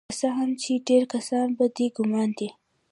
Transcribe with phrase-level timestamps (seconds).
[0.07, 2.49] که څه هم چې ډیر کسان په دې ګمان دي